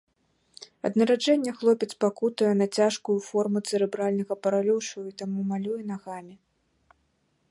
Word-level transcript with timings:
Ад 0.87 0.93
нараджэння 0.99 1.51
хлопец 1.59 1.89
пакутуе 2.05 2.53
на 2.61 2.67
цяжкую 2.79 3.17
форму 3.29 3.59
цэрэбральнага 3.71 4.33
паралюшу 4.47 4.99
і 5.09 5.15
таму 5.23 5.39
малюе 5.51 5.81
нагамі. 5.93 6.35